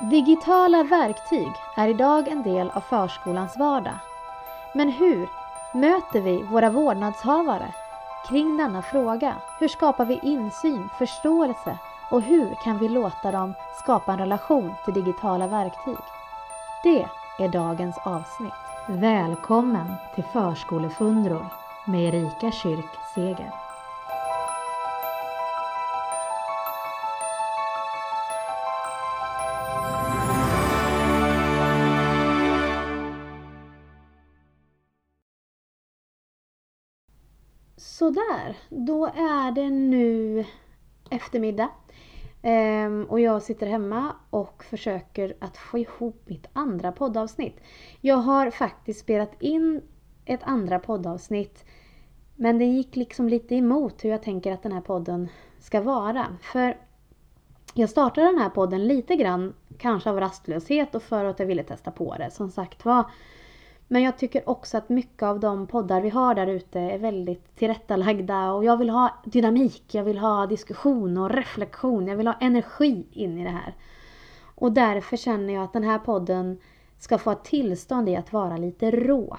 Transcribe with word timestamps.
Digitala 0.00 0.82
verktyg 0.82 1.52
är 1.74 1.88
idag 1.88 2.28
en 2.28 2.42
del 2.42 2.70
av 2.70 2.80
förskolans 2.80 3.56
vardag. 3.56 3.98
Men 4.74 4.88
hur 4.88 5.28
möter 5.74 6.20
vi 6.20 6.42
våra 6.42 6.70
vårdnadshavare 6.70 7.74
kring 8.28 8.56
denna 8.56 8.82
fråga? 8.82 9.34
Hur 9.58 9.68
skapar 9.68 10.04
vi 10.04 10.20
insyn, 10.22 10.88
förståelse 10.98 11.78
och 12.10 12.22
hur 12.22 12.54
kan 12.64 12.78
vi 12.78 12.88
låta 12.88 13.30
dem 13.30 13.54
skapa 13.82 14.12
en 14.12 14.18
relation 14.18 14.74
till 14.84 14.94
digitala 14.94 15.46
verktyg? 15.46 15.98
Det 16.82 17.06
är 17.38 17.48
dagens 17.48 17.98
avsnitt. 18.04 18.52
Välkommen 18.88 19.94
till 20.14 20.24
Förskolefundror 20.24 21.46
med 21.84 22.14
Erika 22.14 22.50
Kyrk 22.50 22.98
Seger. 23.14 23.67
Sådär, 38.08 38.56
då 38.68 39.06
är 39.06 39.52
det 39.52 39.70
nu 39.70 40.44
eftermiddag. 41.10 41.68
Ehm, 42.42 43.04
och 43.04 43.20
jag 43.20 43.42
sitter 43.42 43.66
hemma 43.66 44.12
och 44.30 44.64
försöker 44.64 45.36
att 45.38 45.56
få 45.56 45.78
ihop 45.78 46.22
mitt 46.24 46.46
andra 46.52 46.92
poddavsnitt. 46.92 47.60
Jag 48.00 48.16
har 48.16 48.50
faktiskt 48.50 49.00
spelat 49.00 49.42
in 49.42 49.82
ett 50.24 50.40
andra 50.42 50.78
poddavsnitt 50.78 51.64
men 52.36 52.58
det 52.58 52.64
gick 52.64 52.96
liksom 52.96 53.28
lite 53.28 53.54
emot 53.54 54.04
hur 54.04 54.10
jag 54.10 54.22
tänker 54.22 54.52
att 54.52 54.62
den 54.62 54.72
här 54.72 54.80
podden 54.80 55.28
ska 55.60 55.80
vara. 55.80 56.26
För 56.42 56.76
jag 57.74 57.90
startade 57.90 58.26
den 58.26 58.38
här 58.38 58.50
podden 58.50 58.88
lite 58.88 59.16
grann, 59.16 59.54
kanske 59.78 60.10
av 60.10 60.20
rastlöshet 60.20 60.94
och 60.94 61.02
för 61.02 61.24
att 61.24 61.38
jag 61.38 61.46
ville 61.46 61.62
testa 61.62 61.90
på 61.90 62.16
det. 62.18 62.30
Som 62.30 62.50
sagt 62.50 62.84
var, 62.84 63.10
men 63.88 64.02
jag 64.02 64.18
tycker 64.18 64.48
också 64.48 64.76
att 64.76 64.88
mycket 64.88 65.22
av 65.22 65.40
de 65.40 65.66
poddar 65.66 66.00
vi 66.00 66.08
har 66.08 66.34
där 66.34 66.46
ute 66.46 66.80
är 66.80 66.98
väldigt 66.98 67.56
tillrättalagda 67.56 68.52
och 68.52 68.64
jag 68.64 68.76
vill 68.76 68.90
ha 68.90 69.14
dynamik, 69.24 69.94
jag 69.94 70.04
vill 70.04 70.18
ha 70.18 70.46
diskussion 70.46 71.18
och 71.18 71.30
reflektion, 71.30 72.06
jag 72.06 72.16
vill 72.16 72.26
ha 72.26 72.34
energi 72.40 73.06
in 73.12 73.38
i 73.38 73.44
det 73.44 73.50
här. 73.50 73.74
Och 74.54 74.72
därför 74.72 75.16
känner 75.16 75.54
jag 75.54 75.64
att 75.64 75.72
den 75.72 75.84
här 75.84 75.98
podden 75.98 76.58
ska 76.98 77.18
få 77.18 77.30
ett 77.30 77.44
tillstånd 77.44 78.08
i 78.08 78.16
att 78.16 78.32
vara 78.32 78.56
lite 78.56 78.90
rå. 78.90 79.36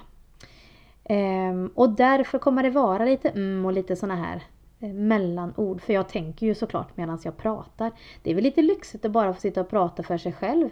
Ehm, 1.04 1.72
och 1.76 1.90
därför 1.90 2.40
kommer 2.40 2.64
det 2.64 2.70
vara 2.70 3.06
lite 3.06 3.30
mm 3.30 3.66
och 3.66 3.74
lite 3.74 3.96
såna 3.96 4.16
här 4.16 4.44
eh, 4.80 4.94
mellanord. 4.94 5.82
För 5.82 5.94
jag 5.94 6.10
tänker 6.10 6.46
ju 6.46 6.56
såklart 6.56 6.98
medan 6.98 7.20
jag 7.24 7.38
pratar. 7.38 7.92
Det 8.24 8.32
är 8.32 8.36
väl 8.36 8.44
lite 8.44 8.62
lyxigt 8.62 9.06
att 9.06 9.12
bara 9.12 9.34
få 9.34 9.40
sitta 9.40 9.62
och 9.62 9.70
prata 9.70 10.04
för 10.04 10.18
sig 10.18 10.34
själv 10.34 10.70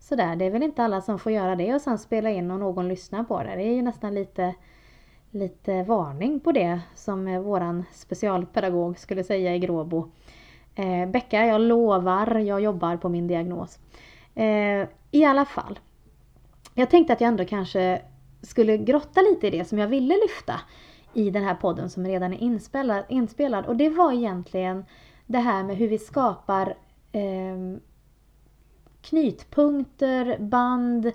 sådär. 0.00 0.36
Det 0.36 0.44
är 0.44 0.50
väl 0.50 0.62
inte 0.62 0.84
alla 0.84 1.00
som 1.00 1.18
får 1.18 1.32
göra 1.32 1.56
det 1.56 1.74
och 1.74 1.80
sen 1.80 1.98
spela 1.98 2.30
in 2.30 2.50
och 2.50 2.60
någon 2.60 2.88
lyssnar 2.88 3.24
på 3.24 3.42
det. 3.42 3.56
Det 3.56 3.62
är 3.62 3.74
ju 3.74 3.82
nästan 3.82 4.14
lite, 4.14 4.54
lite 5.30 5.82
varning 5.82 6.40
på 6.40 6.52
det 6.52 6.80
som 6.94 7.28
eh, 7.28 7.40
våran 7.40 7.84
specialpedagog 7.92 8.98
skulle 8.98 9.24
säga 9.24 9.54
i 9.54 9.58
Gråbo. 9.58 10.10
Eh, 10.74 11.08
Becka, 11.08 11.46
jag 11.46 11.60
lovar, 11.60 12.38
jag 12.38 12.60
jobbar 12.60 12.96
på 12.96 13.08
min 13.08 13.26
diagnos. 13.26 13.78
Eh, 14.34 14.88
I 15.10 15.24
alla 15.24 15.44
fall. 15.44 15.78
Jag 16.74 16.90
tänkte 16.90 17.12
att 17.12 17.20
jag 17.20 17.28
ändå 17.28 17.44
kanske 17.44 18.02
skulle 18.42 18.76
grotta 18.78 19.20
lite 19.20 19.46
i 19.46 19.50
det 19.50 19.64
som 19.64 19.78
jag 19.78 19.88
ville 19.88 20.14
lyfta 20.14 20.60
i 21.14 21.30
den 21.30 21.44
här 21.44 21.54
podden 21.54 21.90
som 21.90 22.06
redan 22.06 22.32
är 22.32 22.42
inspelad. 22.42 23.04
inspelad. 23.08 23.66
Och 23.66 23.76
det 23.76 23.90
var 23.90 24.12
egentligen 24.12 24.84
det 25.26 25.38
här 25.38 25.62
med 25.62 25.76
hur 25.76 25.88
vi 25.88 25.98
skapar 25.98 26.74
eh, 27.12 27.80
knytpunkter, 29.02 30.38
band, 30.38 31.12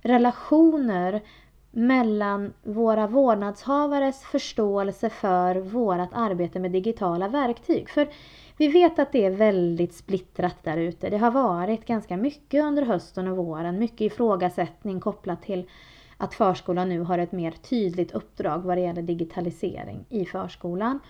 relationer 0.00 1.22
mellan 1.70 2.52
våra 2.62 3.06
vårdnadshavares 3.06 4.22
förståelse 4.22 5.10
för 5.10 5.56
vårt 5.56 6.08
arbete 6.12 6.60
med 6.60 6.70
digitala 6.70 7.28
verktyg. 7.28 7.90
För 7.90 8.08
vi 8.56 8.68
vet 8.68 8.98
att 8.98 9.12
det 9.12 9.24
är 9.24 9.30
väldigt 9.30 9.94
splittrat 9.94 10.56
där 10.62 10.76
ute. 10.76 11.10
Det 11.10 11.18
har 11.18 11.30
varit 11.30 11.86
ganska 11.86 12.16
mycket 12.16 12.64
under 12.64 12.82
hösten 12.82 13.28
och 13.28 13.36
våren, 13.36 13.78
mycket 13.78 14.00
ifrågasättning 14.00 15.00
kopplat 15.00 15.42
till 15.42 15.68
att 16.16 16.34
förskolan 16.34 16.88
nu 16.88 17.00
har 17.00 17.18
ett 17.18 17.32
mer 17.32 17.50
tydligt 17.50 18.12
uppdrag 18.12 18.58
vad 18.58 18.76
det 18.76 18.80
gäller 18.80 19.02
digitalisering 19.02 20.04
i 20.08 20.24
förskolan. 20.24 21.00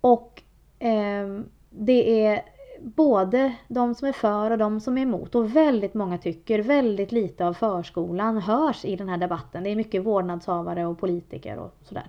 Och 0.00 0.42
eh, 0.78 1.40
det 1.70 2.26
är 2.26 2.42
både 2.82 3.54
de 3.68 3.94
som 3.94 4.08
är 4.08 4.12
för 4.12 4.50
och 4.50 4.58
de 4.58 4.80
som 4.80 4.98
är 4.98 5.02
emot. 5.02 5.34
Och 5.34 5.56
väldigt 5.56 5.94
många 5.94 6.18
tycker 6.18 6.58
väldigt 6.58 7.12
lite 7.12 7.46
av 7.46 7.54
förskolan 7.54 8.38
hörs 8.38 8.84
i 8.84 8.96
den 8.96 9.08
här 9.08 9.16
debatten. 9.16 9.64
Det 9.64 9.70
är 9.70 9.76
mycket 9.76 10.04
vårdnadshavare 10.04 10.86
och 10.86 10.98
politiker 10.98 11.58
och 11.58 11.74
sådär. 11.82 12.06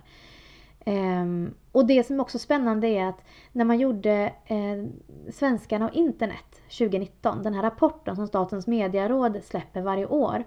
Um, 0.85 1.53
och 1.71 1.85
det 1.85 2.07
som 2.07 2.15
är 2.15 2.21
också 2.21 2.39
spännande 2.39 2.87
är 2.87 3.05
att 3.05 3.23
när 3.51 3.65
man 3.65 3.79
gjorde 3.79 4.33
eh, 4.45 4.85
Svenskarna 5.31 5.85
och 5.85 5.95
internet 5.95 6.61
2019, 6.77 7.43
den 7.43 7.53
här 7.53 7.63
rapporten 7.63 8.15
som 8.15 8.27
Statens 8.27 8.67
medieråd 8.67 9.43
släpper 9.43 9.81
varje 9.81 10.05
år, 10.05 10.43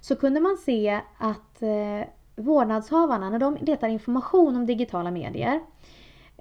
så 0.00 0.16
kunde 0.16 0.40
man 0.40 0.56
se 0.56 1.00
att 1.18 1.62
eh, 1.62 2.08
vårdnadshavarna, 2.36 3.30
när 3.30 3.38
de 3.38 3.56
letar 3.60 3.88
information 3.88 4.56
om 4.56 4.66
digitala 4.66 5.10
medier, 5.10 5.60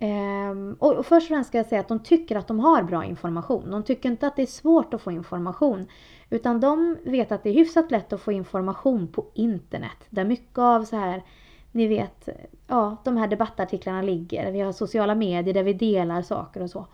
Um, 0.02 0.74
och 0.80 1.06
först 1.06 1.26
och 1.26 1.28
främst 1.28 1.48
ska 1.48 1.58
jag 1.58 1.68
säga 1.68 1.82
att 1.82 1.88
de 1.88 2.00
tycker 2.00 2.36
att 2.36 2.48
de 2.48 2.60
har 2.60 2.84
bra 2.84 3.06
information. 3.06 3.72
De 3.72 3.84
tycker 3.84 4.10
inte 4.10 4.28
att 4.28 4.36
det 4.36 4.42
är 4.42 4.46
svårt 4.46 4.94
att 4.94 5.02
få 5.02 5.12
information. 5.12 5.88
Utan 6.30 6.60
de 6.60 6.98
vet 7.04 7.32
att 7.32 7.44
det 7.44 7.50
är 7.50 7.54
hyfsat 7.54 7.92
lätt 7.92 8.14
att 8.14 8.22
få 8.22 8.32
information 8.32 9.08
på 9.08 9.26
internet. 9.34 9.98
Där 10.10 10.26
mycket 10.26 10.58
av 10.58 10.84
så 10.84 10.96
här, 10.96 11.24
ni 11.72 11.88
vet, 11.88 12.30
ja, 12.68 12.98
de 13.04 13.18
här 13.18 13.28
debattartiklarna 13.28 14.02
ligger. 14.02 14.52
Vi 14.52 14.60
har 14.60 14.72
sociala 14.72 15.16
medier 15.16 15.54
där 15.54 15.64
vi 15.64 15.74
delar 15.74 16.22
saker 16.22 16.62
och 16.62 16.70
så. 16.70 16.86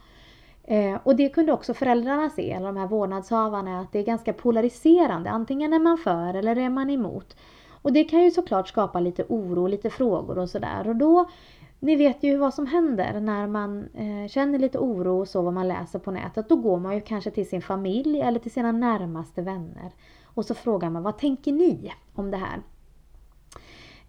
Eh, 0.64 0.98
och 1.04 1.16
det 1.16 1.30
kunde 1.30 1.54
också 1.54 1.74
föräldrarna 1.74 2.30
se, 2.30 2.52
eller 2.52 2.66
de 2.66 2.78
här 2.78 2.88
vårdnadshavarna, 2.88 3.80
att 3.80 3.92
det 3.92 4.00
är 4.00 4.04
ganska 4.04 4.34
polariserande. 4.34 5.30
Antingen 5.30 5.74
är 5.74 5.80
man 5.80 5.98
för 5.98 6.34
eller 6.34 6.56
är 6.56 6.70
man 6.70 6.90
emot. 6.90 7.36
Och 7.82 7.94
det 7.94 8.04
kan 8.04 8.24
ju 8.24 8.32
såklart 8.32 8.68
skapa 8.68 9.00
lite 9.00 9.26
oro, 9.30 9.68
lite 9.68 9.90
frågor 9.90 10.38
och 10.38 10.50
sådär. 10.50 10.88
Och 10.88 10.96
då 10.96 11.30
ni 11.84 11.96
vet 11.96 12.24
ju 12.24 12.38
vad 12.38 12.54
som 12.54 12.68
händer 12.68 13.20
när 13.20 13.48
man 13.48 13.90
eh, 13.94 14.28
känner 14.28 14.60
lite 14.60 14.80
oro 14.80 15.20
och 15.20 15.28
så 15.28 15.42
vad 15.42 15.54
man 15.54 15.68
läser 15.68 16.00
på 16.00 16.12
nätet. 16.12 16.50
Då 16.50 16.56
går 16.56 16.80
man 16.80 16.96
ju 16.96 17.02
kanske 17.02 17.32
till 17.32 17.50
sin 17.50 17.62
familj 17.62 18.22
eller 18.22 18.40
till 18.40 18.52
sina 18.52 18.72
närmaste 18.72 19.42
vänner. 19.42 19.92
Och 20.24 20.46
så 20.46 20.54
frågar 20.54 20.90
man 20.90 21.04
vad 21.04 21.18
tänker 21.18 21.52
ni 21.52 21.94
om 22.14 22.32
det 22.32 22.38
här? 22.38 22.62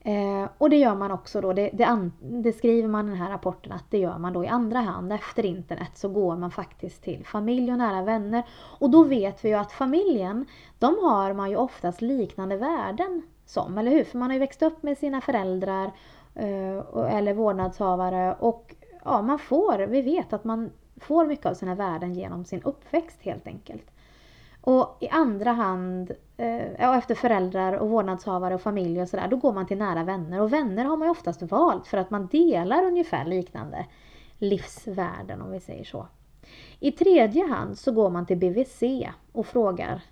Eh, 0.01 0.49
och 0.59 0.71
det 0.71 0.77
gör 0.77 0.95
man 0.95 1.11
också 1.11 1.41
då, 1.41 1.53
det, 1.53 1.71
det, 1.73 2.11
det, 2.21 2.53
skriver 2.53 2.89
man 2.89 3.07
i 3.07 3.11
den 3.11 3.21
här 3.21 3.31
rapporten 3.31 3.73
att 3.73 3.91
det 3.91 3.99
gör 3.99 4.19
man 4.19 4.33
då 4.33 4.45
i 4.45 4.49
andra 4.49 4.79
hand. 4.79 5.13
Efter 5.13 5.47
internet 5.47 5.91
så 5.95 6.09
går 6.09 6.37
man 6.37 6.51
faktiskt 6.51 7.03
till 7.03 7.27
familj 7.27 7.73
och 7.73 7.79
nära 7.79 8.03
vänner. 8.03 8.43
Och 8.79 8.91
då 8.91 9.03
vet 9.03 9.45
vi 9.45 9.49
ju 9.49 9.55
att 9.55 9.73
familjen, 9.73 10.47
de 10.79 10.99
har 11.03 11.33
man 11.33 11.51
ju 11.51 11.57
oftast 11.57 12.01
liknande 12.01 12.57
värden 12.57 13.23
som, 13.47 13.79
eller 13.79 13.91
hur? 13.91 14.05
För 14.05 14.19
man 14.19 14.31
har 14.31 14.35
ju 14.35 14.41
växt 14.41 14.63
upp 14.63 14.83
med 14.83 14.99
sina 14.99 15.21
föräldrar 15.21 15.93
Eh, 16.35 17.17
eller 17.17 17.35
vårdnadshavare 17.35 18.37
och 18.39 18.75
ja, 19.05 19.23
man 19.23 19.39
får, 19.39 19.79
vi 19.79 20.03
vet 20.03 20.33
att 20.33 20.45
man 20.45 20.71
får 20.97 21.27
mycket 21.27 21.47
av 21.47 21.55
sina 21.55 21.75
värden 21.75 22.15
genom 22.15 22.45
sin 22.45 22.63
uppväxt 22.63 23.23
helt 23.23 23.47
enkelt. 23.47 23.91
Och 24.61 24.97
i 25.01 25.09
andra 25.09 25.53
hand, 25.53 26.11
eh, 26.37 26.97
efter 26.99 27.15
föräldrar 27.15 27.73
och 27.73 27.91
vårdnadshavare 27.91 28.55
och 28.55 28.61
familj 28.61 29.03
och 29.03 29.09
sådär, 29.09 29.29
då 29.29 29.37
går 29.37 29.53
man 29.53 29.67
till 29.67 29.79
nära 29.79 30.05
vänner. 30.05 30.41
Och 30.41 30.53
vänner 30.53 30.85
har 30.85 30.97
man 30.97 31.07
ju 31.07 31.11
oftast 31.11 31.43
valt 31.43 31.87
för 31.87 31.99
att 31.99 32.11
man 32.11 32.27
delar 32.27 32.85
ungefär 32.85 33.25
liknande 33.25 33.87
livsvärden 34.39 35.43
om 35.43 35.51
vi 35.51 35.61
säger 35.61 35.85
så. 35.85 36.07
I 36.81 36.93
tredje 36.93 37.47
hand 37.47 37.79
så 37.79 37.93
går 37.93 38.11
man 38.11 38.27
till 38.27 38.37
BVC 38.37 38.83
och 39.33 39.47
frågar 39.47 40.03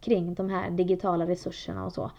kring 0.00 0.34
de 0.34 0.50
här 0.50 0.70
digitala 0.70 1.26
resurserna 1.26 1.84
och 1.84 1.92
så. 1.92 2.10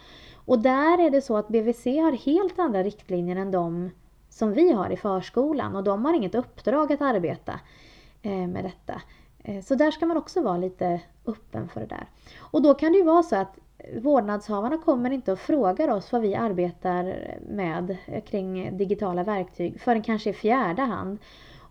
Och 0.46 0.60
där 0.60 1.06
är 1.06 1.10
det 1.10 1.22
så 1.22 1.38
att 1.38 1.48
BVC 1.48 1.86
har 1.86 2.12
helt 2.12 2.60
andra 2.60 2.84
riktlinjer 2.84 3.36
än 3.36 3.52
de 3.52 3.90
som 4.30 4.54
vi 4.54 4.72
har 4.72 4.90
i 4.90 4.98
förskolan 4.98 5.76
och 5.76 5.84
de 5.84 6.06
har 6.06 6.14
inget 6.14 6.36
uppdrag 6.36 6.94
att 6.94 7.02
arbeta 7.02 7.60
eh, 8.22 8.48
med 8.48 8.64
detta. 8.64 9.02
Eh, 9.44 9.64
så 9.64 9.76
där 9.76 9.92
ska 9.92 10.06
man 10.06 10.18
också 10.18 10.42
vara 10.42 10.58
lite 10.58 11.02
öppen 11.26 11.70
för 11.70 11.80
det 11.80 11.86
där. 11.86 12.08
Och 12.40 12.62
då 12.62 12.74
kan 12.74 12.92
det 12.92 12.98
ju 12.98 13.04
vara 13.04 13.24
så 13.24 13.36
att 13.36 13.60
vårdnadshavarna 14.02 14.78
kommer 14.78 15.12
inte 15.12 15.32
och 15.32 15.40
frågar 15.40 15.90
oss 15.90 16.12
vad 16.12 16.22
vi 16.22 16.36
arbetar 16.36 17.16
med 17.50 17.98
eh, 18.06 18.24
kring 18.24 18.78
digitala 18.78 19.24
verktyg 19.24 19.82
förrän 19.82 20.02
kanske 20.02 20.30
i 20.30 20.34
fjärde 20.34 20.82
hand. 20.82 21.20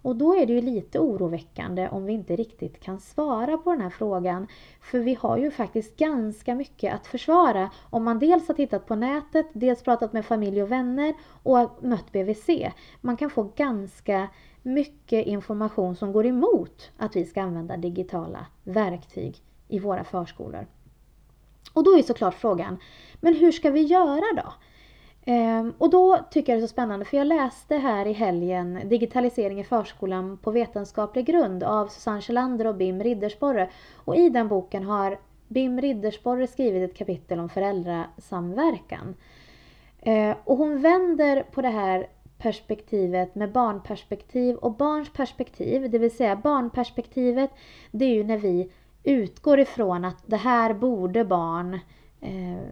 Och 0.03 0.17
då 0.17 0.37
är 0.37 0.47
det 0.47 0.53
ju 0.53 0.61
lite 0.61 0.99
oroväckande 0.99 1.89
om 1.89 2.05
vi 2.05 2.13
inte 2.13 2.37
riktigt 2.37 2.81
kan 2.81 3.01
svara 3.01 3.59
på 3.59 3.73
den 3.73 3.81
här 3.81 3.91
frågan. 3.91 4.47
För 4.81 4.99
vi 4.99 5.15
har 5.15 5.37
ju 5.37 5.51
faktiskt 5.51 5.97
ganska 5.97 6.55
mycket 6.55 6.95
att 6.95 7.07
försvara 7.07 7.71
om 7.91 8.05
man 8.05 8.19
dels 8.19 8.49
har 8.49 8.55
tittat 8.55 8.87
på 8.87 8.95
nätet, 8.95 9.47
dels 9.53 9.83
pratat 9.83 10.13
med 10.13 10.25
familj 10.25 10.63
och 10.63 10.73
vänner 10.73 11.15
och 11.43 11.79
mött 11.81 12.13
BVC. 12.13 12.49
Man 13.01 13.17
kan 13.17 13.31
få 13.31 13.43
ganska 13.57 14.29
mycket 14.63 15.27
information 15.27 15.97
som 15.97 16.13
går 16.13 16.27
emot 16.27 16.91
att 16.97 17.17
vi 17.17 17.25
ska 17.25 17.43
använda 17.43 17.77
digitala 17.77 18.47
verktyg 18.65 19.37
i 19.69 19.79
våra 19.79 20.05
förskolor. 20.05 20.67
Och 21.73 21.85
då 21.85 21.99
är 21.99 22.03
såklart 22.03 22.35
frågan, 22.35 22.79
men 23.21 23.35
hur 23.35 23.53
ska 23.53 23.71
vi 23.71 23.83
göra 23.83 24.43
då? 24.43 24.53
Ehm, 25.25 25.75
och 25.79 25.91
då 25.91 26.19
tycker 26.31 26.53
jag 26.53 26.61
det 26.61 26.65
är 26.65 26.67
så 26.67 26.73
spännande 26.73 27.05
för 27.05 27.17
jag 27.17 27.27
läste 27.27 27.77
här 27.77 28.07
i 28.07 28.13
helgen 28.13 28.81
Digitalisering 28.85 29.61
i 29.61 29.65
förskolan 29.65 30.39
på 30.43 30.51
vetenskaplig 30.51 31.27
grund 31.27 31.63
av 31.63 31.87
Susanne 31.87 32.21
Kjellander 32.21 32.67
och 32.67 32.75
Bim 32.75 33.03
Riddersporre. 33.03 33.71
Och 33.95 34.17
i 34.17 34.29
den 34.29 34.49
boken 34.49 34.85
har 34.85 35.19
Bim 35.49 35.81
Riddersporre 35.81 36.47
skrivit 36.47 36.91
ett 36.91 36.99
kapitel 36.99 37.39
om 37.39 37.49
föräldrasamverkan. 37.49 39.15
Ehm, 40.03 40.37
och 40.45 40.57
hon 40.57 40.81
vänder 40.81 41.43
på 41.43 41.63
det 41.63 41.69
här 41.69 42.07
perspektivet 42.39 43.35
med 43.35 43.53
barnperspektiv 43.53 44.57
och 44.57 44.73
barns 44.73 45.13
perspektiv. 45.13 45.91
Det 45.91 45.99
vill 45.99 46.17
säga 46.17 46.37
barnperspektivet 46.37 47.51
det 47.91 48.05
är 48.05 48.15
ju 48.15 48.25
när 48.25 48.39
vi 48.39 48.71
utgår 49.03 49.61
ifrån 49.61 50.05
att 50.05 50.23
det 50.27 50.37
här 50.37 50.75
borde 50.75 51.25
barn 51.25 51.75
eh, 51.75 51.81
Eh, 52.21 52.63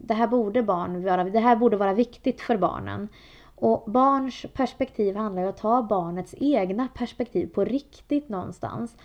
det 0.00 0.14
här 0.14 0.26
borde 0.26 0.62
barn 0.62 1.04
vara, 1.04 1.24
det 1.24 1.38
här 1.38 1.56
borde 1.56 1.76
vara 1.76 1.94
viktigt 1.94 2.40
för 2.40 2.56
barnen. 2.56 3.08
Och 3.56 3.84
barns 3.86 4.46
perspektiv 4.54 5.16
handlar 5.16 5.42
ju 5.42 5.48
om 5.48 5.54
att 5.54 5.60
ta 5.60 5.82
barnets 5.82 6.34
egna 6.38 6.88
perspektiv 6.94 7.46
på 7.46 7.64
riktigt 7.64 8.28
någonstans. 8.28 8.96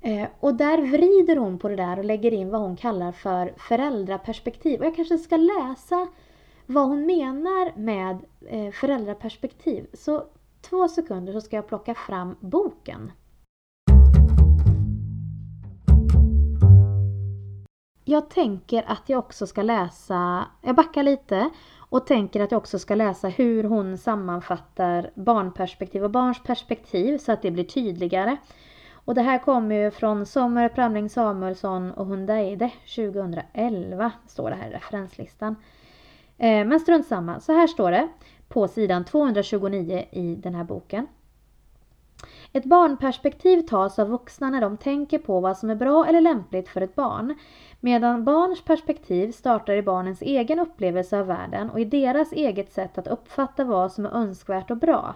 Eh, 0.00 0.28
och 0.40 0.54
där 0.54 0.78
vrider 0.78 1.36
hon 1.36 1.58
på 1.58 1.68
det 1.68 1.76
där 1.76 1.98
och 1.98 2.04
lägger 2.04 2.32
in 2.32 2.50
vad 2.50 2.60
hon 2.60 2.76
kallar 2.76 3.12
för 3.12 3.54
föräldraperspektiv. 3.58 4.80
Och 4.80 4.86
jag 4.86 4.96
kanske 4.96 5.18
ska 5.18 5.36
läsa 5.36 6.08
vad 6.66 6.88
hon 6.88 7.06
menar 7.06 7.78
med 7.78 8.18
eh, 8.46 8.72
föräldraperspektiv. 8.72 9.86
Så 9.92 10.24
två 10.60 10.88
sekunder 10.88 11.32
så 11.32 11.40
ska 11.40 11.56
jag 11.56 11.68
plocka 11.68 11.94
fram 11.94 12.36
boken. 12.40 13.12
Jag 18.12 18.30
tänker 18.30 18.84
att 18.86 19.02
jag 19.08 19.18
också 19.18 19.46
ska 19.46 19.62
läsa, 19.62 20.46
jag 20.62 20.74
backar 20.74 21.02
lite 21.02 21.50
och 21.78 22.06
tänker 22.06 22.40
att 22.40 22.50
jag 22.50 22.58
också 22.58 22.78
ska 22.78 22.94
läsa 22.94 23.28
hur 23.28 23.64
hon 23.64 23.98
sammanfattar 23.98 25.10
barnperspektiv 25.14 26.04
och 26.04 26.10
barns 26.10 26.42
perspektiv 26.42 27.18
så 27.18 27.32
att 27.32 27.42
det 27.42 27.50
blir 27.50 27.64
tydligare. 27.64 28.36
Och 28.92 29.14
det 29.14 29.22
här 29.22 29.38
kommer 29.38 29.74
ju 29.74 29.90
från 29.90 30.26
Sommer 30.26 30.68
Pramling 30.68 31.10
Samuelsson 31.10 31.92
och 31.92 32.06
Hundaide 32.06 32.70
2011, 32.96 34.12
står 34.26 34.50
det 34.50 34.56
här 34.56 34.70
i 34.70 34.74
referenslistan. 34.74 35.56
Eh, 36.38 36.66
men 36.66 36.80
strunt 36.80 37.06
samma, 37.06 37.40
så 37.40 37.52
här 37.52 37.66
står 37.66 37.90
det 37.90 38.08
på 38.48 38.68
sidan 38.68 39.04
229 39.04 40.04
i 40.10 40.34
den 40.34 40.54
här 40.54 40.64
boken. 40.64 41.06
Ett 42.54 42.64
barnperspektiv 42.64 43.62
tas 43.62 43.98
av 43.98 44.08
vuxna 44.08 44.50
när 44.50 44.60
de 44.60 44.76
tänker 44.76 45.18
på 45.18 45.40
vad 45.40 45.58
som 45.58 45.70
är 45.70 45.74
bra 45.74 46.06
eller 46.06 46.20
lämpligt 46.20 46.68
för 46.68 46.80
ett 46.80 46.94
barn. 46.94 47.34
Medan 47.80 48.24
barns 48.24 48.64
perspektiv 48.64 49.32
startar 49.32 49.74
i 49.74 49.82
barnens 49.82 50.22
egen 50.22 50.58
upplevelse 50.58 51.18
av 51.18 51.26
världen 51.26 51.70
och 51.70 51.80
i 51.80 51.84
deras 51.84 52.32
eget 52.32 52.72
sätt 52.72 52.98
att 52.98 53.06
uppfatta 53.06 53.64
vad 53.64 53.92
som 53.92 54.06
är 54.06 54.10
önskvärt 54.10 54.70
och 54.70 54.76
bra. 54.76 55.14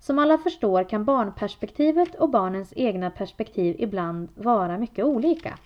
Som 0.00 0.18
alla 0.18 0.38
förstår 0.38 0.84
kan 0.84 1.04
barnperspektivet 1.04 2.14
och 2.14 2.30
barnens 2.30 2.72
egna 2.76 3.10
perspektiv 3.10 3.76
ibland 3.78 4.28
vara 4.34 4.78
mycket 4.78 5.04
olika. 5.04 5.58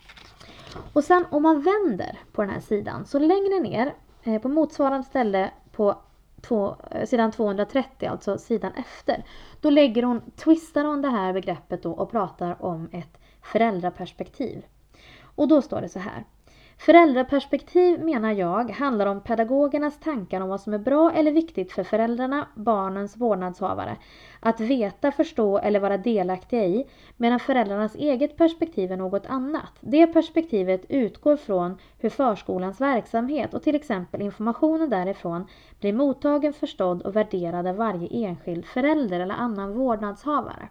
Och 0.93 1.05
sen 1.05 1.25
om 1.31 1.43
man 1.43 1.63
vänder 1.63 2.19
på 2.33 2.43
den 2.43 2.51
här 2.51 2.61
sidan, 2.61 3.07
så 3.07 3.19
längre 3.19 3.61
ner 3.61 3.95
eh, 4.23 4.43
på 4.43 4.49
motsvarande 4.49 5.07
ställe 5.07 5.51
på 5.73 5.97
två, 6.43 6.77
eh, 6.91 7.07
sidan 7.07 7.33
230, 7.33 8.09
alltså 8.09 8.39
sidan 8.39 8.73
efter, 8.73 9.25
då 9.61 9.71
lägger 9.71 10.03
hon, 10.03 10.21
twistar 10.37 10.85
hon 10.85 11.03
det 11.03 11.09
här 11.09 11.33
begreppet 11.33 11.83
då 11.83 11.93
och 11.93 12.11
pratar 12.11 12.65
om 12.65 12.89
ett 12.93 13.19
föräldraperspektiv. 13.43 14.65
Och 15.23 15.49
då 15.49 15.63
står 15.63 15.81
det 15.81 15.89
så 15.89 15.99
här. 15.99 16.25
Föräldraperspektiv 16.79 18.05
menar 18.05 18.33
jag 18.33 18.71
handlar 18.71 19.07
om 19.07 19.21
pedagogernas 19.21 19.99
tankar 20.01 20.41
om 20.41 20.49
vad 20.49 20.61
som 20.61 20.75
är 20.75 20.79
bra 20.79 21.13
eller 21.13 21.33
viktigt 21.33 21.73
för 21.73 21.85
föräldrarna, 21.85 22.49
barnens 22.55 23.17
vårdnadshavare, 23.17 23.97
att 24.41 24.61
veta, 24.61 25.13
förstå 25.13 25.59
eller 25.59 25.81
vara 25.81 25.97
delaktiga 25.99 26.65
i, 26.65 26.87
medan 27.17 27.41
föräldrarnas 27.41 27.95
eget 27.95 28.37
perspektiv 28.37 28.93
är 28.93 28.97
något 28.97 29.27
annat. 29.27 29.73
Det 29.81 30.07
perspektivet 30.07 30.85
utgår 30.89 31.37
från 31.37 31.79
hur 31.99 32.11
förskolans 32.11 32.81
verksamhet 32.81 33.55
och 33.55 33.63
till 33.63 33.75
exempel 33.75 34.23
informationen 34.23 34.91
därifrån 34.91 35.47
blir 35.81 35.93
mottagen, 35.93 36.53
förstådd 36.53 37.03
och 37.03 37.17
värderad 37.17 37.67
av 37.67 37.77
varje 37.77 38.09
enskild 38.27 38.65
förälder 38.65 39.21
eller 39.21 39.35
annan 39.35 39.73
vårdnadshavare. 39.75 40.69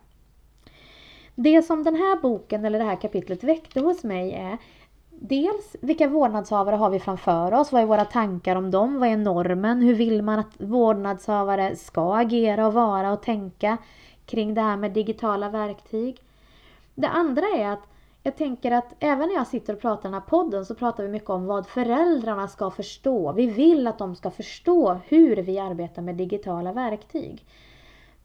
Det 1.35 1.61
som 1.61 1.83
den 1.83 1.95
här 1.95 2.21
boken 2.21 2.65
eller 2.65 2.79
det 2.79 2.85
här 2.85 3.01
kapitlet 3.01 3.43
väckte 3.43 3.79
hos 3.79 4.03
mig 4.03 4.31
är 4.33 4.57
dels 5.23 5.75
vilka 5.81 6.07
vårdnadshavare 6.07 6.75
har 6.75 6.89
vi 6.89 6.99
framför 6.99 7.53
oss? 7.53 7.71
Vad 7.71 7.81
är 7.81 7.85
våra 7.85 8.05
tankar 8.05 8.55
om 8.55 8.71
dem? 8.71 8.99
Vad 8.99 9.09
är 9.09 9.17
normen? 9.17 9.81
Hur 9.81 9.95
vill 9.95 10.21
man 10.21 10.39
att 10.39 10.53
vårdnadshavare 10.57 11.75
ska 11.75 12.15
agera 12.15 12.67
och 12.67 12.73
vara 12.73 13.11
och 13.11 13.21
tänka 13.21 13.77
kring 14.25 14.53
det 14.53 14.61
här 14.61 14.77
med 14.77 14.91
digitala 14.91 15.49
verktyg? 15.49 16.17
Det 16.95 17.07
andra 17.07 17.45
är 17.57 17.67
att 17.67 17.87
jag 18.23 18.35
tänker 18.35 18.71
att 18.71 18.95
även 18.99 19.27
när 19.27 19.35
jag 19.35 19.47
sitter 19.47 19.73
och 19.73 19.81
pratar 19.81 20.01
i 20.01 20.11
den 20.11 20.13
här 20.13 20.29
podden 20.29 20.65
så 20.65 20.75
pratar 20.75 21.03
vi 21.03 21.09
mycket 21.09 21.29
om 21.29 21.45
vad 21.45 21.67
föräldrarna 21.67 22.47
ska 22.47 22.71
förstå. 22.71 23.31
Vi 23.31 23.47
vill 23.47 23.87
att 23.87 23.97
de 23.97 24.15
ska 24.15 24.31
förstå 24.31 24.99
hur 25.07 25.35
vi 25.35 25.59
arbetar 25.59 26.01
med 26.01 26.15
digitala 26.15 26.73
verktyg. 26.73 27.45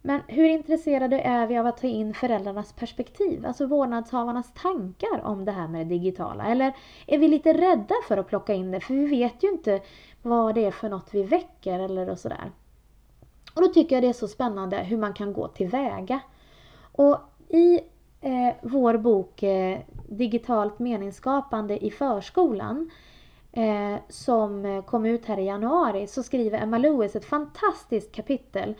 Men 0.07 0.21
hur 0.27 0.45
intresserade 0.45 1.21
är 1.21 1.47
vi 1.47 1.59
av 1.59 1.67
att 1.67 1.77
ta 1.77 1.87
in 1.87 2.15
föräldrarnas 2.15 2.73
perspektiv, 2.73 3.47
alltså 3.47 3.67
vårdnadshavarnas 3.67 4.53
tankar 4.55 5.21
om 5.25 5.45
det 5.45 5.53
här 5.53 5.69
med 5.69 5.87
det 5.87 5.95
digitala? 5.95 6.47
Eller 6.47 6.77
är 7.07 7.19
vi 7.19 7.29
lite 7.29 7.53
rädda 7.53 7.95
för 8.09 8.17
att 8.17 8.29
plocka 8.29 8.55
in 8.55 8.71
det, 8.71 8.81
för 8.81 8.95
vi 8.95 9.07
vet 9.07 9.43
ju 9.43 9.49
inte 9.49 9.81
vad 10.23 10.55
det 10.55 10.65
är 10.65 10.71
för 10.71 10.89
något 10.89 11.09
vi 11.11 11.23
väcker 11.23 11.79
eller 11.79 12.11
och 12.11 12.19
sådär. 12.19 12.51
Och 13.55 13.63
då 13.63 13.69
tycker 13.69 13.97
jag 13.97 14.03
det 14.03 14.09
är 14.09 14.13
så 14.13 14.29
spännande 14.29 14.77
hur 14.77 14.97
man 14.97 15.15
kan 15.15 15.33
gå 15.33 15.49
tillväga. 15.49 16.21
Och 16.93 17.19
i 17.49 17.81
eh, 18.21 18.55
vår 18.63 18.97
bok 18.97 19.43
eh, 19.43 19.79
Digitalt 20.09 20.79
meningsskapande 20.79 21.85
i 21.85 21.91
förskolan 21.91 22.91
eh, 23.53 23.97
som 24.09 24.83
kom 24.87 25.07
ut 25.07 25.25
här 25.25 25.39
i 25.39 25.45
januari 25.45 26.07
så 26.07 26.23
skriver 26.23 26.59
Emma 26.59 26.79
Lewis 26.79 27.17
ett 27.17 27.25
fantastiskt 27.25 28.13
kapitel 28.13 28.75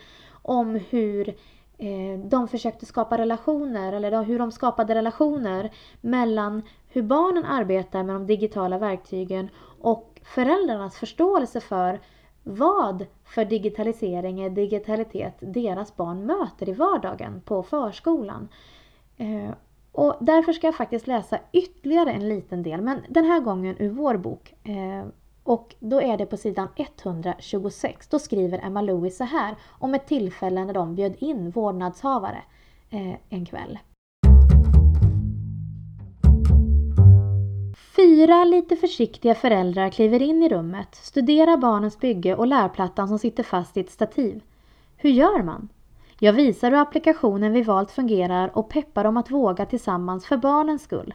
om 0.47 0.75
hur 0.89 1.29
eh, 1.77 2.19
de 2.23 2.47
försökte 2.47 2.85
skapa 2.85 3.17
relationer, 3.17 3.93
eller 3.93 4.23
hur 4.23 4.39
de 4.39 4.51
skapade 4.51 4.95
relationer 4.95 5.71
mellan 6.01 6.61
hur 6.89 7.01
barnen 7.01 7.45
arbetar 7.45 8.03
med 8.03 8.15
de 8.15 8.27
digitala 8.27 8.77
verktygen 8.77 9.49
och 9.81 10.21
föräldrarnas 10.23 10.97
förståelse 10.97 11.59
för 11.59 11.99
vad 12.43 13.05
för 13.25 13.45
digitalisering 13.45 14.41
är 14.41 14.49
digitalitet 14.49 15.33
deras 15.39 15.95
barn 15.95 16.25
möter 16.25 16.69
i 16.69 16.73
vardagen 16.73 17.41
på 17.41 17.63
förskolan. 17.63 18.47
Eh, 19.17 19.51
och 19.91 20.15
därför 20.19 20.53
ska 20.53 20.67
jag 20.67 20.75
faktiskt 20.75 21.07
läsa 21.07 21.39
ytterligare 21.51 22.11
en 22.11 22.29
liten 22.29 22.63
del, 22.63 22.81
men 22.81 23.01
den 23.09 23.25
här 23.25 23.39
gången 23.39 23.75
ur 23.79 23.89
vår 23.89 24.17
bok. 24.17 24.53
Eh, 24.63 25.05
och 25.47 25.75
då 25.79 26.01
är 26.01 26.17
det 26.17 26.25
på 26.25 26.37
sidan 26.37 26.67
126. 26.75 28.07
Då 28.07 28.19
skriver 28.19 28.65
Emma 28.65 28.81
Lewis 28.81 29.17
så 29.17 29.23
här 29.23 29.55
om 29.79 29.93
ett 29.93 30.07
tillfälle 30.07 30.65
när 30.65 30.73
de 30.73 30.95
bjöd 30.95 31.15
in 31.19 31.49
vårdnadshavare 31.49 32.41
eh, 32.89 33.13
en 33.29 33.45
kväll. 33.45 33.79
Fyra 37.95 38.45
lite 38.45 38.75
försiktiga 38.75 39.35
föräldrar 39.35 39.89
kliver 39.89 40.21
in 40.21 40.43
i 40.43 40.49
rummet, 40.49 40.95
studerar 40.95 41.57
barnens 41.57 41.99
bygge 41.99 42.35
och 42.35 42.47
lärplattan 42.47 43.07
som 43.07 43.19
sitter 43.19 43.43
fast 43.43 43.77
i 43.77 43.79
ett 43.79 43.91
stativ. 43.91 44.41
Hur 44.97 45.09
gör 45.09 45.43
man? 45.43 45.69
Jag 46.19 46.33
visar 46.33 46.71
hur 46.71 46.77
applikationen 46.77 47.53
vi 47.53 47.61
valt 47.61 47.91
fungerar 47.91 48.57
och 48.57 48.69
peppar 48.69 49.03
dem 49.03 49.17
att 49.17 49.31
våga 49.31 49.65
tillsammans 49.65 50.25
för 50.25 50.37
barnens 50.37 50.83
skull. 50.83 51.13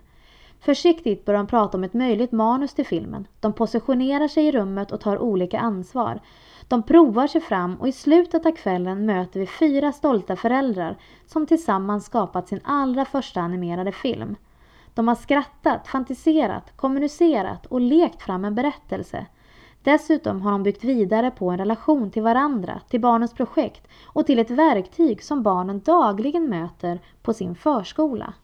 Försiktigt 0.64 1.24
börjar 1.24 1.38
de 1.38 1.46
prata 1.46 1.78
om 1.78 1.84
ett 1.84 1.94
möjligt 1.94 2.32
manus 2.32 2.74
till 2.74 2.86
filmen. 2.86 3.26
De 3.40 3.52
positionerar 3.52 4.28
sig 4.28 4.46
i 4.46 4.52
rummet 4.52 4.92
och 4.92 5.00
tar 5.00 5.18
olika 5.18 5.58
ansvar. 5.60 6.20
De 6.68 6.82
provar 6.82 7.26
sig 7.26 7.40
fram 7.40 7.74
och 7.76 7.88
i 7.88 7.92
slutet 7.92 8.46
av 8.46 8.52
kvällen 8.52 9.06
möter 9.06 9.40
vi 9.40 9.46
fyra 9.46 9.92
stolta 9.92 10.36
föräldrar 10.36 10.96
som 11.26 11.46
tillsammans 11.46 12.04
skapat 12.04 12.48
sin 12.48 12.60
allra 12.64 13.04
första 13.04 13.40
animerade 13.40 13.92
film. 13.92 14.36
De 14.94 15.08
har 15.08 15.14
skrattat, 15.14 15.88
fantiserat, 15.88 16.76
kommunicerat 16.76 17.66
och 17.66 17.80
lekt 17.80 18.22
fram 18.22 18.44
en 18.44 18.54
berättelse. 18.54 19.26
Dessutom 19.82 20.42
har 20.42 20.52
de 20.52 20.62
byggt 20.62 20.84
vidare 20.84 21.30
på 21.30 21.50
en 21.50 21.58
relation 21.58 22.10
till 22.10 22.22
varandra, 22.22 22.80
till 22.88 23.00
barnens 23.00 23.34
projekt 23.34 23.88
och 24.04 24.26
till 24.26 24.38
ett 24.38 24.50
verktyg 24.50 25.22
som 25.22 25.42
barnen 25.42 25.80
dagligen 25.80 26.48
möter 26.48 27.00
på 27.22 27.34
sin 27.34 27.54
förskola. 27.54 28.34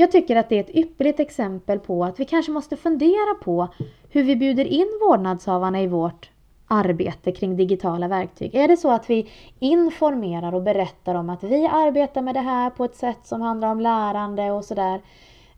Jag 0.00 0.12
tycker 0.12 0.36
att 0.36 0.48
det 0.48 0.56
är 0.56 0.60
ett 0.60 0.76
ypperligt 0.76 1.20
exempel 1.20 1.78
på 1.78 2.04
att 2.04 2.20
vi 2.20 2.24
kanske 2.24 2.52
måste 2.52 2.76
fundera 2.76 3.34
på 3.42 3.68
hur 4.10 4.22
vi 4.22 4.36
bjuder 4.36 4.64
in 4.64 4.98
vårdnadshavarna 5.00 5.82
i 5.82 5.86
vårt 5.86 6.30
arbete 6.66 7.32
kring 7.32 7.56
digitala 7.56 8.08
verktyg. 8.08 8.54
Är 8.54 8.68
det 8.68 8.76
så 8.76 8.90
att 8.90 9.10
vi 9.10 9.30
informerar 9.58 10.54
och 10.54 10.62
berättar 10.62 11.14
om 11.14 11.30
att 11.30 11.44
vi 11.44 11.66
arbetar 11.66 12.22
med 12.22 12.34
det 12.34 12.40
här 12.40 12.70
på 12.70 12.84
ett 12.84 12.94
sätt 12.94 13.18
som 13.24 13.40
handlar 13.40 13.70
om 13.70 13.80
lärande 13.80 14.50
och 14.50 14.64
sådär. 14.64 15.00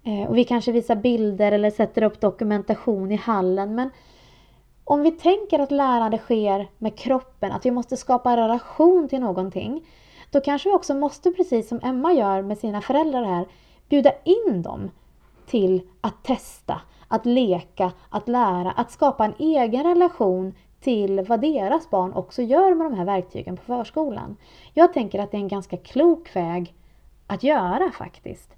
Eh, 0.04 0.28
och 0.28 0.36
vi 0.36 0.44
kanske 0.44 0.72
visar 0.72 0.96
bilder 0.96 1.52
eller 1.52 1.70
sätter 1.70 2.02
upp 2.02 2.20
dokumentation 2.20 3.12
i 3.12 3.16
hallen. 3.16 3.74
Men 3.74 3.90
om 4.84 5.02
vi 5.02 5.10
tänker 5.10 5.58
att 5.58 5.70
lärande 5.70 6.18
sker 6.18 6.68
med 6.78 6.98
kroppen, 6.98 7.52
att 7.52 7.66
vi 7.66 7.70
måste 7.70 7.96
skapa 7.96 8.30
en 8.30 8.36
relation 8.36 9.08
till 9.08 9.20
någonting. 9.20 9.86
Då 10.30 10.40
kanske 10.40 10.68
vi 10.68 10.74
också 10.74 10.94
måste, 10.94 11.30
precis 11.30 11.68
som 11.68 11.80
Emma 11.82 12.12
gör 12.12 12.42
med 12.42 12.58
sina 12.58 12.80
föräldrar 12.80 13.24
här, 13.24 13.46
bjuda 13.90 14.12
in 14.24 14.62
dem 14.62 14.90
till 15.46 15.80
att 16.00 16.24
testa, 16.24 16.80
att 17.08 17.26
leka, 17.26 17.92
att 18.08 18.28
lära, 18.28 18.70
att 18.70 18.90
skapa 18.90 19.24
en 19.24 19.34
egen 19.38 19.84
relation 19.84 20.54
till 20.80 21.20
vad 21.20 21.40
deras 21.40 21.90
barn 21.90 22.12
också 22.12 22.42
gör 22.42 22.74
med 22.74 22.86
de 22.86 22.94
här 22.94 23.04
verktygen 23.04 23.56
på 23.56 23.62
förskolan. 23.62 24.36
Jag 24.74 24.92
tänker 24.92 25.18
att 25.18 25.30
det 25.30 25.36
är 25.36 25.40
en 25.40 25.48
ganska 25.48 25.76
klok 25.76 26.36
väg 26.36 26.74
att 27.26 27.42
göra 27.42 27.90
faktiskt. 27.90 28.56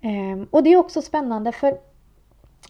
Ehm, 0.00 0.46
och 0.50 0.62
det 0.62 0.72
är 0.72 0.76
också 0.76 1.02
spännande 1.02 1.52
för 1.52 1.78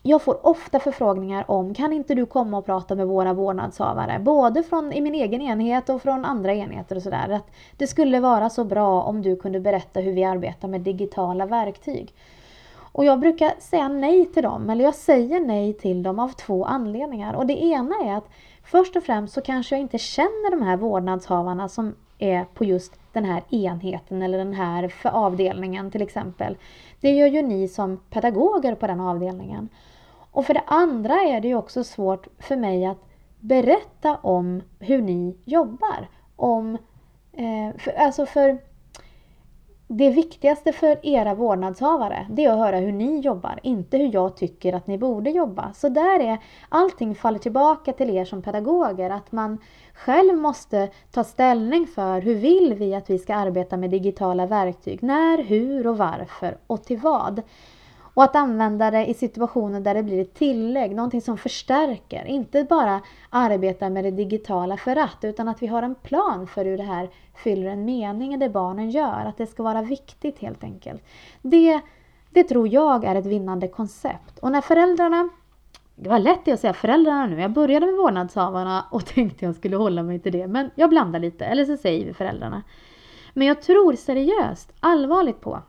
jag 0.03 0.23
får 0.23 0.47
ofta 0.47 0.81
förfrågningar 0.81 1.45
om 1.51 1.75
kan 1.75 1.93
inte 1.93 2.15
du 2.15 2.27
komma 2.27 2.59
och 2.59 2.67
prata 2.67 2.95
med 2.95 3.07
våra 3.07 3.33
vårdnadshavare? 3.33 4.19
Både 4.19 4.63
från 4.63 4.93
i 4.93 5.01
min 5.01 5.15
egen 5.15 5.41
enhet 5.41 5.89
och 5.89 6.03
från 6.03 6.25
andra 6.25 6.55
enheter 6.55 6.97
och 6.97 7.03
sådär. 7.03 7.29
Att 7.29 7.51
det 7.77 7.87
skulle 7.87 8.21
vara 8.21 8.51
så 8.51 8.65
bra 8.65 9.03
om 9.03 9.23
du 9.23 9.37
kunde 9.37 9.61
berätta 9.61 10.01
hur 10.01 10.13
vi 10.13 10.25
arbetar 10.25 10.69
med 10.69 10.81
digitala 10.81 11.47
verktyg. 11.47 12.15
Och 12.93 13.05
jag 13.05 13.21
brukar 13.21 13.53
säga 13.59 13.89
nej 13.89 14.27
till 14.27 14.43
dem, 14.43 14.71
eller 14.71 14.85
jag 14.85 14.95
säger 14.95 15.41
nej 15.41 15.73
till 15.73 16.03
dem 16.03 16.19
av 16.19 16.29
två 16.29 16.65
anledningar. 16.65 17.35
Och 17.35 17.47
det 17.47 17.63
ena 17.63 17.95
är 18.05 18.17
att 18.17 18.29
först 18.65 18.97
och 18.97 19.03
främst 19.03 19.35
så 19.35 19.41
kanske 19.41 19.75
jag 19.75 19.81
inte 19.81 19.99
känner 19.99 20.51
de 20.51 20.63
här 20.63 20.77
vårdnadshavarna 20.77 21.69
som 21.69 21.95
är 22.23 22.45
på 22.45 22.65
just 22.65 22.93
den 23.13 23.25
här 23.25 23.43
enheten 23.51 24.23
eller 24.23 24.39
den 24.39 24.55
här 24.55 24.93
avdelningen 25.05 25.91
till 25.91 26.03
exempel. 26.03 26.57
Det 27.01 27.11
gör 27.11 27.27
ju 27.27 27.43
ni 27.43 27.69
som 27.69 28.01
pedagoger 28.11 28.75
på 28.75 28.87
den 28.87 29.01
avdelningen. 29.01 29.69
Och 30.31 30.47
för 30.47 30.55
det 30.55 30.65
andra 30.67 31.15
är 31.15 31.41
det 31.41 31.49
ju 31.49 31.55
också 31.55 31.85
svårt 31.85 32.27
för 32.39 32.57
mig 32.57 32.87
att 32.87 32.99
berätta 33.41 34.17
om 34.17 34.63
hur 34.79 35.03
ni 35.03 35.37
jobbar. 35.45 36.09
Om, 36.37 36.79
eh, 37.33 37.79
för, 37.79 37.93
alltså 37.93 38.27
för 38.27 38.59
det 39.95 40.11
viktigaste 40.11 40.73
för 40.73 41.07
era 41.07 41.35
vårdnadshavare, 41.35 42.27
det 42.31 42.45
är 42.45 42.51
att 42.51 42.59
höra 42.59 42.77
hur 42.77 42.93
ni 42.93 43.21
jobbar, 43.21 43.61
inte 43.63 43.97
hur 43.97 44.15
jag 44.15 44.37
tycker 44.37 44.73
att 44.73 44.87
ni 44.87 44.99
borde 44.99 45.31
jobba. 45.31 45.73
Så 45.73 45.89
där 45.89 46.21
är 46.21 46.39
allting 46.69 47.15
faller 47.15 47.39
tillbaka 47.39 47.93
till 47.93 48.11
er 48.11 48.25
som 48.25 48.43
pedagoger, 48.43 49.11
att 49.11 49.33
man 49.33 49.59
själv 49.95 50.35
måste 50.35 50.89
ta 51.11 51.25
ställning 51.25 51.87
för 51.87 52.21
hur 52.21 52.35
vill 52.35 52.75
vi 52.75 52.95
att 52.95 53.11
vi 53.11 53.19
ska 53.19 53.35
arbeta 53.35 53.77
med 53.77 53.91
digitala 53.91 54.47
verktyg, 54.47 55.03
när, 55.03 55.43
hur 55.43 55.87
och 55.87 55.99
varför 55.99 56.57
och 56.67 56.85
till 56.85 56.99
vad. 56.99 57.43
Och 58.15 58.25
att 58.25 58.37
använda 58.37 58.91
det 58.91 59.07
i 59.07 59.15
situationer 59.15 59.81
där 59.81 59.95
det 59.95 60.03
blir 60.03 60.21
ett 60.21 60.35
tillägg, 60.35 60.95
någonting 60.95 61.21
som 61.21 61.39
förstärker. 61.39 62.25
Inte 62.25 62.65
bara 62.65 63.01
arbeta 63.31 63.91
med 63.91 64.05
det 64.05 64.11
digitala 64.11 64.77
för 64.77 64.97
att, 64.97 65.19
utan 65.23 65.49
att 65.49 65.63
vi 65.63 65.67
har 65.67 65.83
en 65.83 65.95
plan 65.95 66.47
för 66.47 66.65
hur 66.65 66.77
det 66.77 66.83
här 66.83 67.11
fyller 67.35 67.67
en 67.67 67.85
mening 67.85 68.35
i 68.35 68.37
det 68.37 68.49
barnen 68.49 68.91
gör. 68.91 69.25
Att 69.27 69.39
det 69.39 69.47
ska 69.47 69.63
vara 69.63 69.83
viktigt 69.83 70.39
helt 70.39 70.65
enkelt. 70.65 71.03
Det, 71.43 71.81
det 72.31 72.45
tror 72.45 72.69
jag 72.69 73.05
är 73.05 73.15
ett 73.15 73.27
vinnande 73.27 73.69
koncept. 73.69 74.39
Och 74.39 74.53
när 74.53 74.61
föräldrarna 74.61 75.29
det 75.95 76.09
var 76.09 76.19
lätt 76.19 76.49
att 76.49 76.61
säga 76.61 76.73
föräldrarna 76.73 77.27
nu. 77.27 77.41
Jag 77.41 77.51
började 77.51 77.87
med 77.87 77.95
vårdnadshavarna 77.95 78.85
och 78.91 79.07
tänkte 79.07 79.45
jag 79.45 79.55
skulle 79.55 79.77
hålla 79.77 80.03
mig 80.03 80.19
till 80.19 80.33
det. 80.33 80.47
Men 80.47 80.71
jag 80.75 80.91
blandar 80.91 81.21
lite, 81.21 81.45
eller 81.45 81.65
så 81.65 81.77
säger 81.77 82.07
vi 82.07 82.15
föräldrarna. 82.15 82.63
Men 83.35 83.47
jag 83.47 83.63
tror 83.63 83.93
seriöst, 83.93 84.73
allvarligt 84.81 85.41
på 85.41 85.63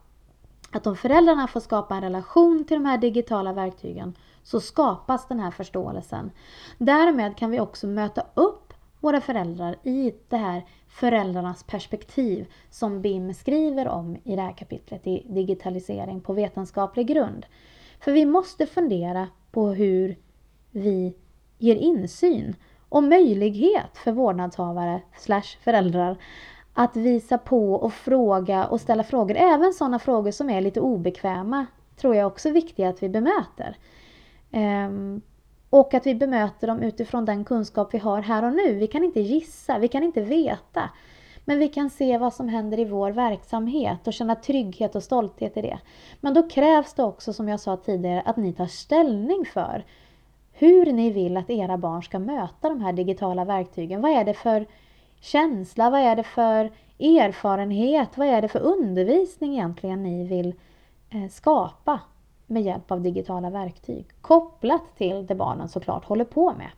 att 0.74 0.88
om 0.88 0.96
föräldrarna 0.96 1.48
får 1.48 1.60
skapa 1.60 1.96
en 1.96 2.02
relation 2.02 2.66
till 2.66 2.78
de 2.78 2.86
här 2.86 2.98
digitala 2.98 3.54
verktygen 3.54 4.16
så 4.44 4.60
skapas 4.60 5.28
den 5.28 5.40
här 5.40 5.52
förståelsen. 5.52 6.32
Därmed 6.78 7.38
kan 7.38 7.52
vi 7.52 7.60
också 7.60 7.88
möta 7.88 8.26
upp 8.34 8.74
våra 9.00 9.22
föräldrar 9.22 9.76
i 9.84 10.14
det 10.30 10.38
här 10.38 10.66
föräldrarnas 10.88 11.64
perspektiv 11.64 12.46
som 12.70 13.02
BIM 13.02 13.34
skriver 13.34 13.88
om 13.88 14.18
i 14.24 14.36
det 14.36 14.42
här 14.42 14.58
kapitlet 14.58 15.08
i 15.08 15.26
digitalisering 15.30 16.22
på 16.22 16.34
vetenskaplig 16.34 17.08
grund. 17.08 17.46
För 18.00 18.12
vi 18.12 18.26
måste 18.26 18.66
fundera 18.66 19.28
på 19.52 19.68
hur 19.68 20.18
vi 20.72 21.16
ger 21.58 21.76
insyn 21.76 22.56
och 22.90 23.04
möjlighet 23.04 23.98
för 23.98 24.12
vårdnadshavare 24.12 25.02
slash 25.18 25.58
föräldrar 25.64 26.18
att 26.74 26.96
visa 26.96 27.38
på 27.38 27.74
och 27.74 27.94
fråga 27.94 28.66
och 28.66 28.82
ställa 28.82 29.04
frågor. 29.04 29.36
Även 29.36 29.74
sådana 29.74 30.00
frågor 30.00 30.32
som 30.32 30.50
är 30.50 30.62
lite 30.62 30.82
obekväma 30.82 31.66
tror 31.96 32.16
jag 32.16 32.28
också 32.28 32.50
är 32.50 32.54
viktiga 32.54 32.90
att 32.90 33.04
vi 33.04 33.10
bemöter. 33.10 33.78
Um, 34.52 35.22
och 35.70 35.94
att 35.94 36.06
vi 36.06 36.16
bemöter 36.16 36.68
dem 36.68 36.80
utifrån 36.80 37.26
den 37.26 37.46
kunskap 37.46 37.94
vi 37.94 37.98
har 37.98 38.22
här 38.22 38.44
och 38.44 38.54
nu. 38.54 38.74
Vi 38.74 38.88
kan 38.88 39.04
inte 39.04 39.20
gissa, 39.20 39.80
vi 39.80 39.88
kan 39.88 40.04
inte 40.04 40.22
veta. 40.22 40.90
Men 41.46 41.60
vi 41.60 41.68
kan 41.68 41.90
se 41.90 42.18
vad 42.18 42.34
som 42.34 42.50
händer 42.50 42.80
i 42.80 42.86
vår 42.86 43.12
verksamhet 43.12 44.08
och 44.08 44.14
känna 44.14 44.36
trygghet 44.36 44.96
och 44.96 45.04
stolthet 45.04 45.58
i 45.58 45.62
det. 45.62 45.80
Men 46.22 46.34
då 46.34 46.50
krävs 46.50 46.94
det 46.94 47.04
också, 47.04 47.34
som 47.34 47.50
jag 47.50 47.60
sa 47.60 47.78
tidigare, 47.78 48.22
att 48.22 48.38
ni 48.38 48.54
tar 48.54 48.66
ställning 48.66 49.46
för 49.46 49.86
hur 50.52 50.92
ni 50.92 51.10
vill 51.10 51.38
att 51.38 51.50
era 51.50 51.78
barn 51.78 52.04
ska 52.04 52.20
möta 52.20 52.70
de 52.70 52.82
här 52.82 52.94
digitala 52.94 53.46
verktygen. 53.46 54.02
Vad 54.02 54.12
är 54.12 54.24
det 54.24 54.34
för 54.34 54.66
känsla? 55.24 55.90
Vad 55.90 56.02
är 56.02 56.16
det 56.16 56.24
för 56.24 56.72
erfarenhet? 57.00 58.18
Vad 58.18 58.28
är 58.28 58.42
det 58.42 58.48
för 58.48 58.60
undervisning 58.60 59.54
egentligen 59.54 60.04
ni 60.04 60.28
vill 60.28 60.54
eh, 61.10 61.30
skapa 61.30 62.00
med 62.48 62.64
hjälp 62.64 62.92
av 62.92 63.02
digitala 63.02 63.50
verktyg? 63.50 64.06
Kopplat 64.22 64.82
till 64.98 65.26
det 65.26 65.36
barnen 65.36 65.70
såklart 65.70 66.06
håller 66.06 66.26
på 66.26 66.54
med. 66.54 66.70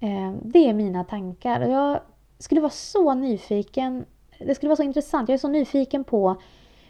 Eh, 0.00 0.34
det 0.42 0.68
är 0.68 0.74
mina 0.74 1.04
tankar. 1.04 1.60
Jag 1.60 2.00
skulle 2.38 2.60
vara 2.60 2.70
så 2.70 3.14
nyfiken. 3.14 4.04
Det 4.38 4.54
skulle 4.54 4.68
vara 4.68 4.76
så 4.76 4.82
intressant. 4.82 5.28
Jag 5.28 5.34
är 5.34 5.38
så 5.38 5.48
nyfiken 5.48 6.04
på 6.04 6.36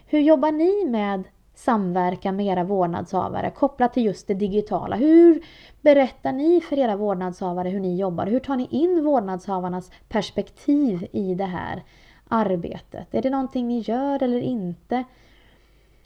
hur 0.05 0.19
jobbar 0.19 0.51
ni 0.51 0.85
med 0.85 1.23
samverkan 1.55 2.35
med 2.35 2.45
era 2.45 2.63
vårdnadshavare 2.63 3.51
kopplat 3.51 3.93
till 3.93 4.05
just 4.05 4.27
det 4.27 4.33
digitala? 4.33 4.95
Hur 4.95 5.43
berättar 5.81 6.31
ni 6.31 6.61
för 6.61 6.79
era 6.79 6.95
vårdnadshavare 6.95 7.69
hur 7.69 7.79
ni 7.79 7.99
jobbar? 7.99 8.25
Hur 8.25 8.39
tar 8.39 8.55
ni 8.55 8.67
in 8.71 9.03
vårdnadshavarnas 9.03 9.91
perspektiv 10.09 11.07
i 11.11 11.35
det 11.35 11.45
här 11.45 11.83
arbetet? 12.27 13.07
Är 13.11 13.21
det 13.21 13.29
någonting 13.29 13.67
ni 13.67 13.79
gör 13.79 14.23
eller 14.23 14.39
inte? 14.39 15.03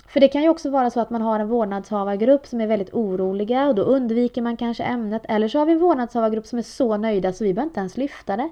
För 0.08 0.20
det 0.20 0.28
kan 0.28 0.44
ju 0.44 0.50
också 0.50 0.70
vara 0.70 0.90
så 0.90 1.00
att 1.00 1.10
man 1.10 1.22
har 1.22 1.40
en 1.40 1.48
vårdnadshavargrupp 1.48 2.48
som 2.48 2.62
är 2.62 2.68
väldigt 2.68 2.94
oroliga 2.94 3.68
och 3.68 3.76
då 3.76 3.82
undviker 3.82 4.42
man 4.42 4.58
kanske 4.58 4.84
ämnet. 4.84 5.22
Eller 5.26 5.48
så 5.48 5.60
har 5.60 5.66
vi 5.66 5.72
en 5.72 5.80
vårdnadshavargrupp 5.80 6.46
som 6.46 6.60
är 6.60 6.64
så 6.64 6.98
nöjda 6.98 7.34
så 7.34 7.44
vi 7.44 7.54
behöver 7.54 7.70
inte 7.70 7.80
ens 7.80 7.98
lyfta 7.98 8.38
det. 8.38 8.50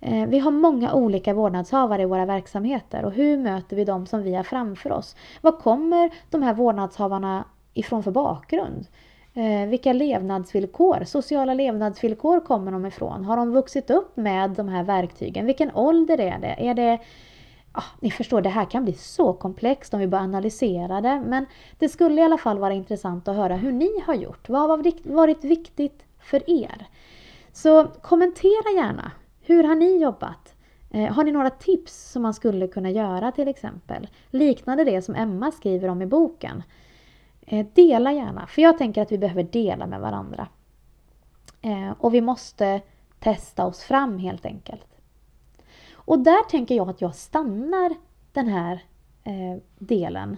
Eh, 0.00 0.26
vi 0.26 0.38
har 0.38 0.50
många 0.50 0.94
olika 0.94 1.34
vårdnadshavare 1.34 2.02
i 2.02 2.06
våra 2.06 2.26
verksamheter 2.26 3.04
och 3.04 3.12
hur 3.12 3.38
möter 3.38 3.76
vi 3.76 3.84
dem 3.84 4.06
som 4.06 4.22
vi 4.22 4.34
har 4.34 4.42
framför 4.42 4.92
oss? 4.92 5.16
Vad 5.40 5.58
kommer 5.58 6.10
de 6.30 6.42
här 6.42 6.54
vårdnadshavarna 6.54 7.44
ifrån 7.74 8.02
för 8.02 8.10
bakgrund? 8.10 8.86
Eh, 9.34 9.68
vilka 9.68 9.92
levnadsvillkor, 9.92 11.04
sociala 11.04 11.54
levnadsvillkor 11.54 12.40
kommer 12.40 12.72
de 12.72 12.86
ifrån? 12.86 13.24
Har 13.24 13.36
de 13.36 13.52
vuxit 13.52 13.90
upp 13.90 14.16
med 14.16 14.50
de 14.50 14.68
här 14.68 14.82
verktygen? 14.82 15.46
Vilken 15.46 15.70
ålder 15.74 16.20
är 16.20 16.38
det? 16.38 16.68
Är 16.68 16.74
det 16.74 16.98
ah, 17.74 17.84
ni 18.00 18.10
förstår, 18.10 18.40
det 18.40 18.48
här 18.48 18.64
kan 18.64 18.84
bli 18.84 18.92
så 18.92 19.32
komplext 19.32 19.94
om 19.94 20.00
vi 20.00 20.06
bara 20.06 20.20
analysera 20.20 21.00
det. 21.00 21.22
Men 21.26 21.46
det 21.78 21.88
skulle 21.88 22.20
i 22.20 22.24
alla 22.24 22.38
fall 22.38 22.58
vara 22.58 22.72
intressant 22.72 23.28
att 23.28 23.36
höra 23.36 23.56
hur 23.56 23.72
ni 23.72 24.00
har 24.06 24.14
gjort. 24.14 24.48
Vad 24.48 24.60
har 24.60 24.68
varit 25.14 25.44
viktigt 25.44 26.04
för 26.20 26.50
er? 26.50 26.86
Så 27.52 27.86
kommentera 27.86 28.70
gärna 28.76 29.12
hur 29.46 29.64
har 29.64 29.74
ni 29.74 30.02
jobbat? 30.02 30.54
Eh, 30.90 31.12
har 31.12 31.24
ni 31.24 31.32
några 31.32 31.50
tips 31.50 32.10
som 32.12 32.22
man 32.22 32.34
skulle 32.34 32.66
kunna 32.66 32.90
göra 32.90 33.32
till 33.32 33.48
exempel? 33.48 34.08
Liknande 34.30 34.84
det 34.84 35.02
som 35.02 35.14
Emma 35.14 35.52
skriver 35.52 35.88
om 35.88 36.02
i 36.02 36.06
boken. 36.06 36.62
Eh, 37.46 37.66
dela 37.74 38.12
gärna, 38.12 38.46
för 38.46 38.62
jag 38.62 38.78
tänker 38.78 39.02
att 39.02 39.12
vi 39.12 39.18
behöver 39.18 39.42
dela 39.42 39.86
med 39.86 40.00
varandra. 40.00 40.48
Eh, 41.62 41.90
och 41.98 42.14
vi 42.14 42.20
måste 42.20 42.80
testa 43.18 43.66
oss 43.66 43.82
fram 43.82 44.18
helt 44.18 44.46
enkelt. 44.46 44.86
Och 45.94 46.18
där 46.18 46.48
tänker 46.48 46.74
jag 46.74 46.90
att 46.90 47.00
jag 47.00 47.14
stannar 47.14 47.94
den 48.32 48.48
här 48.48 48.84
eh, 49.24 49.62
delen. 49.78 50.36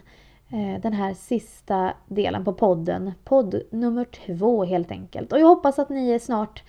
Eh, 0.48 0.80
den 0.80 0.92
här 0.92 1.14
sista 1.14 1.92
delen 2.06 2.44
på 2.44 2.52
podden. 2.52 3.12
Podd 3.24 3.62
nummer 3.70 4.04
två 4.04 4.64
helt 4.64 4.90
enkelt. 4.90 5.32
Och 5.32 5.40
jag 5.40 5.46
hoppas 5.46 5.78
att 5.78 5.88
ni 5.88 6.10
är 6.10 6.18
snart 6.18 6.62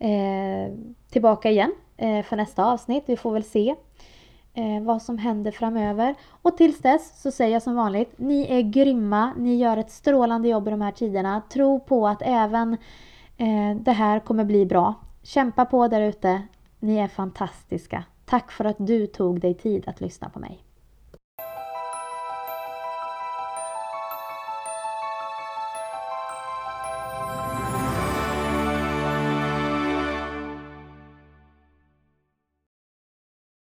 eh, 0.00 0.72
tillbaka 1.10 1.50
igen 1.50 1.74
eh, 1.96 2.22
för 2.22 2.36
nästa 2.36 2.64
avsnitt. 2.64 3.04
Vi 3.06 3.16
får 3.16 3.32
väl 3.32 3.44
se 3.44 3.74
eh, 4.54 4.82
vad 4.82 5.02
som 5.02 5.18
händer 5.18 5.50
framöver. 5.50 6.14
Och 6.42 6.56
tills 6.56 6.78
dess 6.78 7.22
så 7.22 7.30
säger 7.30 7.52
jag 7.52 7.62
som 7.62 7.74
vanligt, 7.74 8.12
ni 8.16 8.46
är 8.50 8.60
grymma, 8.60 9.32
ni 9.36 9.56
gör 9.56 9.76
ett 9.76 9.90
strålande 9.90 10.48
jobb 10.48 10.68
i 10.68 10.70
de 10.70 10.80
här 10.80 10.92
tiderna. 10.92 11.42
Tro 11.52 11.80
på 11.80 12.08
att 12.08 12.22
även 12.22 12.72
eh, 13.36 13.76
det 13.80 13.92
här 13.92 14.20
kommer 14.20 14.44
bli 14.44 14.66
bra. 14.66 14.94
Kämpa 15.22 15.64
på 15.64 15.88
där 15.88 16.00
ute. 16.00 16.42
Ni 16.78 16.96
är 16.96 17.08
fantastiska. 17.08 18.04
Tack 18.24 18.52
för 18.52 18.64
att 18.64 18.76
du 18.78 19.06
tog 19.06 19.40
dig 19.40 19.54
tid 19.54 19.88
att 19.88 20.00
lyssna 20.00 20.28
på 20.28 20.38
mig. 20.38 20.69